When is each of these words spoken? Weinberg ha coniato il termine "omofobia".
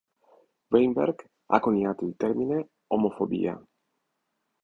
Weinberg 0.71 1.25
ha 1.51 1.59
coniato 1.59 2.05
il 2.05 2.15
termine 2.17 2.69
"omofobia". 2.87 3.63